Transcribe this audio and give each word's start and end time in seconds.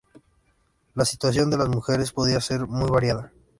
La 0.95 1.05
situación 1.05 1.51
de 1.51 1.57
las 1.59 1.69
mujeres 1.69 2.11
podía 2.11 2.41
ser 2.41 2.65
muy 2.65 2.89
variada. 2.89 3.31